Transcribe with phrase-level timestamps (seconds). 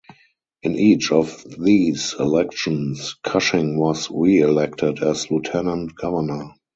[0.63, 6.55] In each of these elections Cushing was reelected as lieutenant governor.